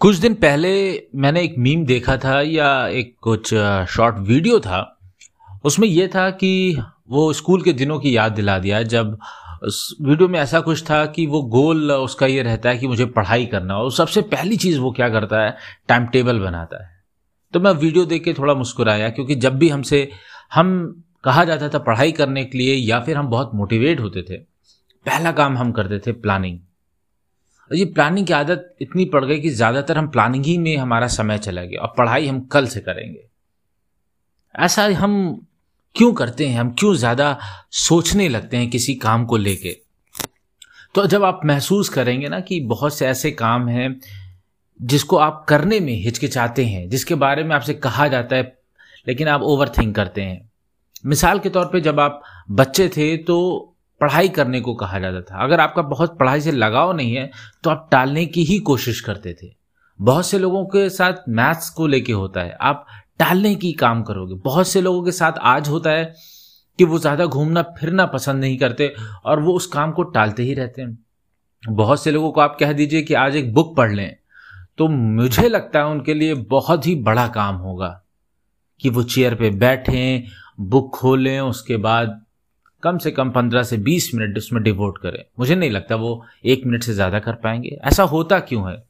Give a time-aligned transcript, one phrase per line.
[0.00, 3.48] कुछ दिन पहले मैंने एक मीम देखा था या एक कुछ
[3.88, 4.98] शॉर्ट वीडियो था।
[5.64, 6.78] उसमें यह था कि
[7.08, 9.18] वो स्कूल के दिनों की याद दिला दिया। जब
[9.62, 13.06] उस वीडियो में ऐसा कुछ था कि वो गोल उसका ये रहता है कि मुझे
[13.06, 15.56] पढ़ाई करना और सबसे पहली चीज़ वो क्या करता है?
[15.88, 17.02] टाइम टेबल बनाता है।
[17.52, 20.10] तो मैं वीडियो देख के थोड़ा मुस्कुराया क्योंकि जब भी हमसे,
[20.54, 24.51] हम कहा जाता था पढ़ाई करने के लिए या फिर हम बहुत मोटिवेट होते थे
[25.06, 26.58] पहला काम हम करते थे प्लानिंग
[27.70, 31.06] और ये प्लानिंग की आदत इतनी पड़ गई कि ज़्यादातर हम प्लानिंग ही में हमारा
[31.08, 33.24] समय चला गया, और पढ़ाई हम कल से करेंगे।
[34.54, 35.46] ऐसा हम
[35.96, 36.58] क्यों करते हैं?
[36.60, 37.38] हम क्यों ज़्यादा
[37.70, 39.76] सोचने लगते हैं किसी काम को लेके?
[40.94, 44.00] तो जब आप महसूस करेंगे ना कि बहुत से ऐसे काम हैं
[44.80, 48.42] जिसको आप करने में हिचकिचाते हैं, जिसके बारे में आपसे कहा जाता है,
[49.08, 50.50] लेकिन आप ओवर थिंक करते हैं।
[51.06, 53.71] मिसाल के तौर पे जब आप बच्चे थे तो
[54.02, 57.30] पढ़ाई करने को कहा जाता था। अगर आपका बहुत पढ़ाई से लगाव नहीं है
[57.64, 59.50] तो आप टालने की ही कोशिश करते थे।
[59.98, 62.86] बहुत से लोगों के साथ मैथ्स को लेके होता है। आप
[63.18, 66.14] टालने की काम करोगे। बहुत से लोगों के साथ आज होता है
[66.78, 70.54] कि वो ज़्यादा घूमना, फिरना पसंद नहीं करते और वो उस काम को टालते ही
[70.54, 70.98] रहते हैं।
[71.62, 74.16] बहुत से लोगों को आप कह दीजिए कि आज एक बुक पढ़ लें
[74.78, 77.88] तो मुझे लगता है उनके लिए बहुत ही बड़ा काम होगा
[78.80, 80.24] कि वो चेयर पे बैठें,
[80.60, 82.21] बुक खोलें, उसके बाद
[82.82, 86.62] कम से कम पंद्रह से बीस मिनट उसमें डिवोट करें। मुझे नहीं लगता वो एक
[86.66, 88.82] मिनट से ज़्यादा कर पाएँगे। ऐसा होता क्यों है?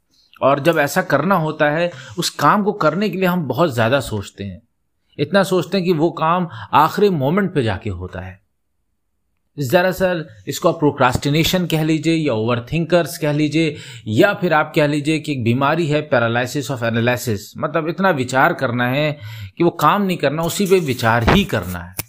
[0.42, 4.00] और जब ऐसा करना होता है, उस काम को करने के लिए हम बहुत ज़्यादा
[4.00, 4.62] सोचते हैं।
[5.18, 8.40] इतना सोचते हैं कि वो काम आखिरी मोमेंट पे जाके होता है।
[9.58, 13.76] दरअसल, इसको आप प्रोक्रास्टिनेशन कह लीजिए या ओवर थिंकर्स कह लीजिए,
[14.08, 18.52] या फिर आप कह लीजिए कि एक बीमारी है पैरालिसिस ऑफ़ एनालिसिस मतलब इतना विचार
[18.52, 19.18] करना है
[19.58, 22.01] कि वो काम नहीं करना, उसी पे विचार ही करना है।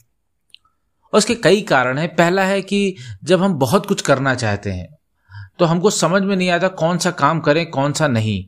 [1.14, 4.88] उसके कई कारण हैं। पहला है कि जब हम बहुत कुछ करना चाहते हैं
[5.60, 8.46] तो हमको समझ में नहीं आता कौन सा काम करें, कौन सा नहीं।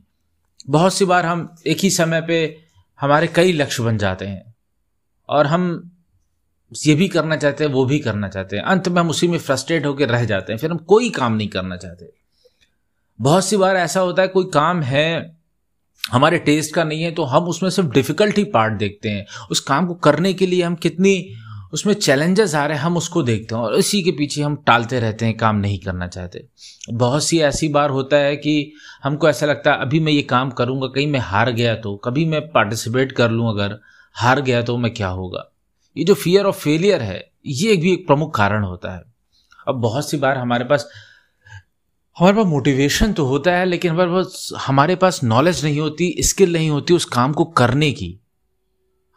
[0.68, 2.56] बहुत सी बार हम एक ही समय पे
[3.00, 4.54] हमारे कई लक्ष्य बन जाते हैं,
[5.28, 5.90] और हम
[6.72, 9.38] ये भी करना चाहते हैं, वो भी करना चाहते हैं। अंत में हम उसी में
[9.38, 12.10] फ्रस्ट्रेट होकर रह जाते हैं, फिर हम कोई काम नहीं करना चाहते।
[13.18, 15.36] बहुत सी बार ऐसा होता है, कोई काम है,
[16.02, 19.86] हमारे टेस्ट का नहीं है तो हम उसमें सिर्फ़ डिफिकल्टी पार्ट देखते हैं। उस काम
[19.86, 21.14] को करने के लिए हम कितनी
[21.76, 25.00] उसमें चैलेंजेस आ रहे हैं, हम उसको देखते हैं और इसी के पीछे हम टालते
[25.00, 26.44] रहते हैं, काम नहीं करना चाहते।
[26.90, 28.72] बहुत सी ऐसी बार होता है कि
[29.04, 32.24] हमको ऐसा लगता है, अभी मैं ये काम करूँगा, कहीं मैं हार गया तो कभी
[32.24, 33.78] मैं पार्टिसिपेट कर लूँ अगर,
[34.16, 35.44] हार गया तो मैं क्या होगा?
[35.96, 39.02] ये जो फियर ऑफ़ फेलियर है, ये भी एक प्रमुख कारण होता है।
[39.68, 40.88] अब बहुत सी बार हमारे पास
[42.16, 46.52] हमारे पास मोटिवेशन तो होता है, लेकिन हमारे पास हमारे पास नॉलेज नहीं होती स्किल
[46.52, 48.18] नहीं होती उस काम को करने की।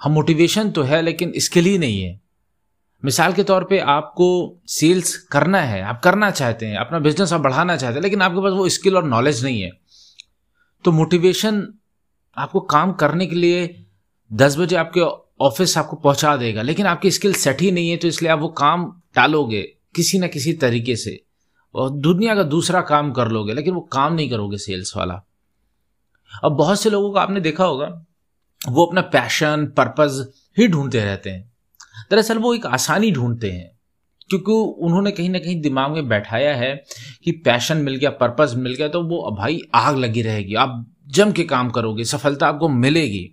[0.02, 2.20] हम मोटिवेशन तो है, लेकिन स्किल ही नहीं है।
[3.04, 4.28] मिसाल के तौर पे आपको
[4.68, 8.42] सेल्स करना है, आप करना चाहते हैं, अपना बिज़नेस आप बढ़ाना चाहते हैं, लेकिन आपके
[8.42, 9.72] पास वो स्किल और नॉलेज नहीं है।
[10.86, 11.68] तो मोटिवेशन
[12.38, 13.86] आपको काम करने के लिए
[14.32, 15.02] दस बजे आपके
[15.42, 18.48] ऑफ़िस आपको पहुँचा देगा, लेकिन आपकी स्किल सेट ही नहीं है तो इसलिए आप वो
[18.48, 19.62] काम टालोगे
[19.96, 21.20] किसी ना किसी तरीके से
[21.76, 25.22] और दुनिया का दूसरा काम कर लोगे, लेकिन वो काम नहीं करोगे सेल्स वाला।
[26.44, 27.88] अब बहुत से लोगों को आपने देखा होगा,
[28.62, 30.26] वो अपना पैशन पर्पज
[30.58, 31.49] ही ढूंढते रहते हैं।
[32.12, 33.70] दरअसल वो एक आसानी ढूंढते हैं
[34.30, 34.52] क्योंकि
[34.86, 36.74] उन्होंने कहीं ना कहीं दिमाग में बैठाया है
[37.24, 41.32] कि पैशन मिल गया पर्पज मिल गया तो वो भाई आग लगी रहेगी आप जम
[41.32, 43.30] के काम करोगे सफलता आपको मिलेगी।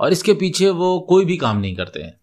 [0.00, 2.14] और इसके पीछे वो कोई भी काम नहीं करते हैं।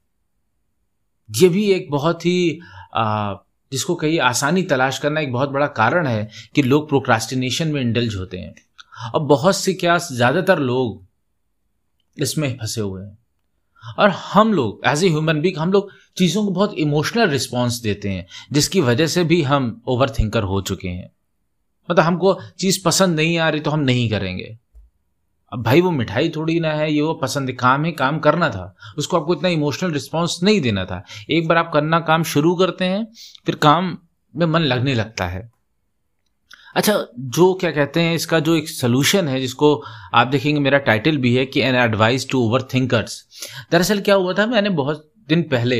[1.29, 2.59] ये भी एक बहुत ही
[2.95, 3.33] आ,
[3.71, 8.15] जिसको कही आसानी तलाश करना एक बहुत बड़ा कारण है कि लोग प्रोक्रास्टिनेशन में इंडल्ज
[8.15, 8.53] होते हैं।
[9.13, 11.05] और बहुत से क्या ज़्यादातर लोग
[12.17, 13.17] इसमें फंसे हुए हैं।
[13.99, 18.09] और हम लोग एज ए ह्यूमन बींग हम लोग चीज़ों को बहुत इमोशनल रिस्पॉन्स देते
[18.09, 21.11] हैं, जिसकी वजह से भी हम ओवर थिंकर हो चुके हैं।
[21.91, 24.57] मतलब हमको चीज़ पसंद नहीं आ रही तो हम नहीं करेंगे।
[25.53, 28.75] अब भाई वो मिठाई थोड़ी ना है, ये वो पसंद काम है, काम करना था।
[28.97, 32.85] उसको आपको इतना इमोशनल रिस्पॉन्स नहीं देना था। एक बार आप करना काम शुरू करते
[32.85, 33.07] हैं,
[33.45, 33.97] फिर काम
[34.35, 35.52] में मन लगने लगता है।
[36.75, 39.73] अच्छा जो क्या कहते हैं, इसका जो एक सोल्यूशन है, जिसको
[40.13, 43.23] आप देखेंगे, मेरा टाइटल भी है कि an advice to overthinkers
[43.71, 45.79] दरअसल क्या हुआ था, मैंने बहुत दिन पहले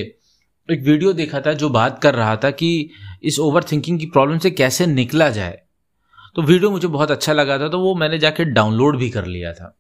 [0.70, 2.90] एक वीडियो देखा था, जो बात कर रहा था कि
[3.24, 5.60] इस ओवर थिंकिंग की प्रॉब्लम से कैसे निकला जाए।
[6.36, 9.52] तो वीडियो मुझे बहुत अच्छा लगा था तो वो मैंने जाके डाउनलोड भी कर लिया
[9.54, 9.76] था।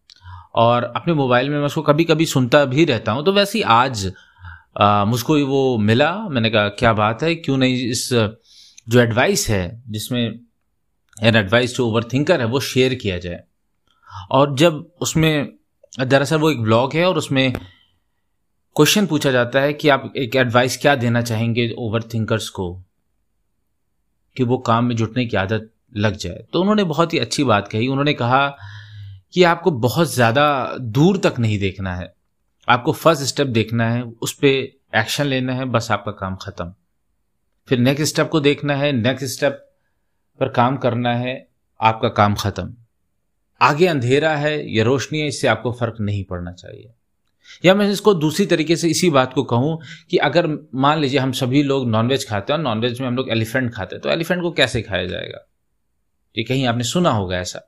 [0.55, 3.63] और अपने मोबाइल में मैं उसको कभी कभी सुनता भी रहता हूँ तो वैसे ही
[3.63, 4.05] आज
[5.07, 10.39] मुझको वो मिला। मैंने कहा, क्या बात है, क्यों नहीं इस, जो एडवाइस है, जिसमें
[11.17, 13.43] एन एडवाइस जो ओवर थिंकर है, वो शेयर किया जाए।
[14.31, 15.57] और जब उसमें,
[15.99, 17.53] दरअसल वो एक ब्लॉग है और उसमें
[18.75, 22.73] क्वेश्चन पूछा जाता है कि आप एक एडवाइस क्या देना चाहेंगे ओवर थिंकर्स को,
[24.35, 27.67] कि वो काम में जुटने की आदत लग जाए। तो उन्होंने बहुत ही अच्छी बात
[27.67, 28.47] कही। उन्होंने कहा
[29.33, 32.13] कि आपको बहुत ज़्यादा दूर तक नहीं देखना है।
[32.67, 34.47] आपको फ़र्स्ट स्टेप देखना है, उस पर
[34.97, 36.73] एक्शन लेना है, बस आपका काम ख़त्म।
[37.67, 39.59] फिर नेक्स्ट स्टेप को देखना है नेक्स्ट स्टेप
[40.39, 41.47] पर काम करना है,
[41.81, 42.75] आपका काम ख़त्म।
[43.61, 46.93] आगे अंधेरा है, या रोशनी है, इससे आपको फ़र्क नहीं पड़ना चाहिए।
[47.65, 51.31] या मैं इसको दूसरी तरीके से इसी बात को कहूँ कि अगर मान लीजिए हम
[51.31, 54.41] सभी लोग नॉनवेज खाते हैं और नॉनवेज में हम लोग एलिफेंट खाते हैं तो एलिफेंट
[54.41, 55.49] को कैसे खाया जाएगा?
[56.37, 57.59] ये कहीं आपने सुना होगा ऐसा।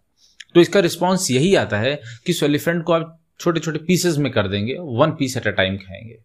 [0.53, 4.31] तो इसका रिस्पॉन्स यही आता है कि उस एलिफेंट को आप छोटे छोटे पीसेस में
[4.31, 6.19] कर देंगे one piece at a time खाएँगे।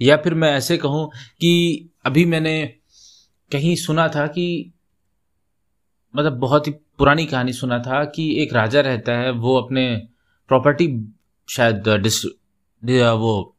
[0.00, 1.10] या फिर मैं ऐसे कहूँ
[1.40, 2.74] कि अभी मैंने
[3.52, 4.72] कहीं सुना था कि
[6.16, 9.86] मतलब बहुत ही पुरानी कहानी सुना था कि एक राजा रहता है वो अपने
[10.50, 10.88] प्रॉपर्टी
[11.48, 13.56] शायद डिस, वो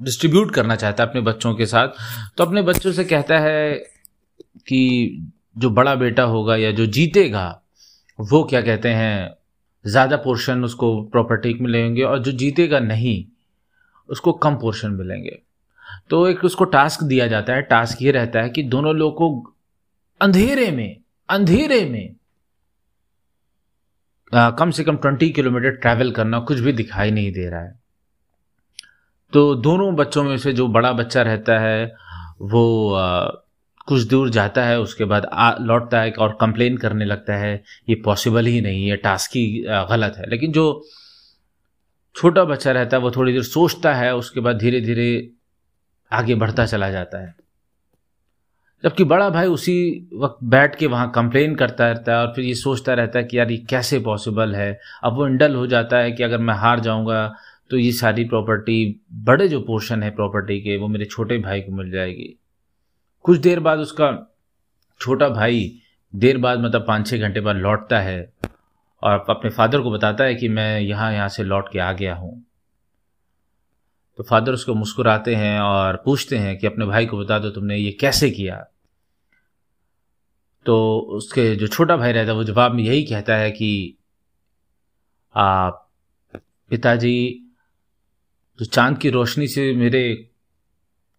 [0.00, 1.88] डिस्ट्रीब्यूट करना चाहता है अपने बच्चों के साथ।
[2.36, 3.74] तो अपने बच्चों से कहता है
[4.68, 7.48] कि जो बड़ा बेटा होगा या जो जीतेगा
[8.18, 9.34] वो क्या कहते हैं
[9.84, 13.24] ज़्यादा पोर्शन उसको प्रॉपर्टी में मिलेंगे और जो जीतेगा नहीं
[14.08, 15.38] उसको कम पोर्शन मिलेंगे
[16.10, 19.28] तो एक उसको टास्क दिया जाता है। टास्क ये रहता है कि दोनों लोग को
[20.20, 20.96] अंधेरे में
[21.28, 22.14] अंधेरे में
[24.32, 27.74] आ, कम से कम ट्वेंटी किलोमीटर ट्रैवल करना कुछ भी दिखाई नहीं दे रहा है।
[29.32, 31.84] तो दोनों बच्चों में से जो बड़ा बच्चा रहता है
[32.42, 33.28] वो आ,
[33.86, 35.28] कुछ दूर जाता है उसके बाद
[35.60, 37.54] लौटता है और कंप्लेन करने लगता है
[37.88, 40.66] ये पॉसिबल ही नहीं है टास्क ही गलत है। लेकिन जो
[42.14, 45.08] छोटा बच्चा रहता है वो थोड़ी देर सोचता है उसके बाद धीरे धीरे
[46.12, 47.34] आगे बढ़ता चला जाता है।
[48.84, 52.54] जबकि बड़ा भाई उसी वक्त बैठ के वहाँ कंप्लेन करता रहता है और फिर ये
[52.54, 54.78] सोचता रहता है कि यार ये कैसे पॉसिबल है?
[55.04, 57.34] अब वो इंडल हो जाता है कि अगर मैं हार जाऊँगा
[57.70, 61.72] तो ये सारी प्रॉपर्टी बड़े जो पोर्शन है प्रॉपर्टी के, वो मेरे छोटे भाई को
[61.72, 62.34] मिल जाएगी।
[63.24, 64.10] कुछ देर बाद उसका
[65.00, 65.70] छोटा भाई
[66.14, 68.20] देर बाद मतलब पाँच छः घंटे बाद लौटता है
[69.02, 72.14] और अपने फादर को बताता है कि मैं यहाँ यहाँ से लौट के आ गया
[72.14, 72.45] हूँ।
[74.18, 77.76] तो फादर उसको मुस्कुराते हैं और पूछते हैं कि अपने भाई को बता दो तुमने
[77.76, 78.66] ये कैसे किया।
[80.66, 83.96] तो उसके जो छोटा भाई रहता है, वो जवाब में यही कहता है कि
[86.70, 87.42] पिताजी,
[88.58, 90.30] जो चाँद की रोशनी से मेरे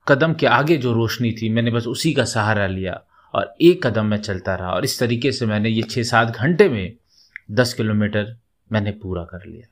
[0.08, 3.02] कदम के आगे जो रोशनी थी, मैंने बस उसी का सहारा लिया
[3.34, 6.70] और एक कदम में चलता रहा और इस तरीके से मैंने ये छः सात घंटे
[6.70, 6.94] में
[7.52, 8.38] दस किलोमीटर
[8.72, 9.68] मैंने पूरा कर लिया।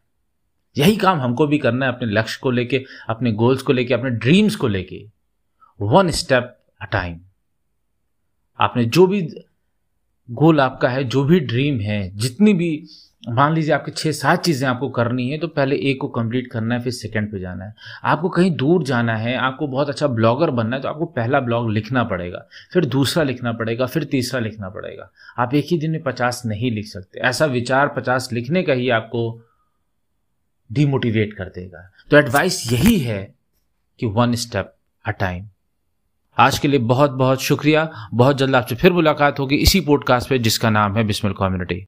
[0.75, 4.09] यही काम हमको भी करना है अपने लक्ष्य को लेके, अपने गोल्स को लेके, अपने
[4.11, 5.03] ड्रीम्स को लेके।
[5.79, 7.19] वन स्टेप अ टाइम
[8.59, 9.21] आपने जो भी
[10.29, 12.87] गोल आपका है, जो भी ड्रीम है, जितनी भी,
[13.23, 16.75] मान लीजिए आपके छः सात चीज़ें आपको करनी है तो पहले एक को कंप्लीट करना
[16.75, 17.73] है, फिर सेकंड पे जाना है।
[18.03, 21.71] आपको कहीं दूर जाना है, आपको बहुत अच्छा ब्लॉगर बनना है तो आपको पहला ब्लॉग
[21.71, 26.01] लिखना पड़ेगा, फिर दूसरा लिखना पड़ेगा, फिर तीसरा लिखना पड़ेगा। आप एक ही दिन में
[26.03, 29.29] पचास नहीं लिख सकते। ऐसा विचार पचास लिखने का ही आपको
[30.71, 33.33] डिमोटिवेट कर देगा। तो एडवाइस यही है
[33.99, 34.73] कि वन स्टेप
[35.05, 35.47] अ टाइम
[36.37, 40.39] आज के लिए बहुत बहुत शुक्रिया। बहुत जल्द आपसे फिर मुलाकात होगी इसी पॉडकास्ट पे
[40.39, 41.83] जिसका नाम है बिस्मिल कम्युनिटी